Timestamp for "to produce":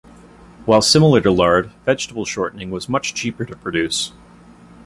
3.45-4.13